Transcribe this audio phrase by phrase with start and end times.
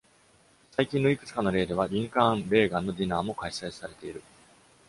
[0.71, 4.23] 最近のいくつかの例では、リンカーン・レーガンのディナーも開催されている。